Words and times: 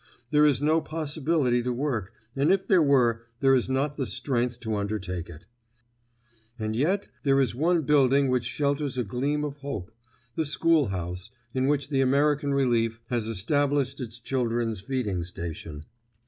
There 0.31 0.47
is 0.47 0.63
no 0.63 0.81
possibility 0.81 1.61
to 1.61 1.71
work; 1.71 2.11
and 2.35 2.51
if 2.51 2.67
there 2.67 2.81
were, 2.81 3.27
there 3.39 3.53
is 3.53 3.69
not 3.69 3.97
the 3.97 4.07
strength 4.07 4.59
to 4.61 4.75
undertake 4.75 5.29
it. 5.29 5.45
And 6.57 6.75
yet 6.75 7.09
there 7.21 7.39
is 7.39 7.53
one 7.53 7.83
building 7.83 8.27
which 8.27 8.43
shelters 8.45 8.97
a 8.97 9.03
gleam 9.03 9.43
of 9.43 9.57
hope—the 9.57 10.45
school 10.47 10.87
house 10.87 11.29
in 11.53 11.67
which 11.67 11.89
the 11.89 12.01
American 12.01 12.51
Relief 12.51 12.99
has 13.11 13.27
established 13.27 14.01
its 14.01 14.17
children's 14.17 14.81
feeding 14.81 15.23
station. 15.23 15.85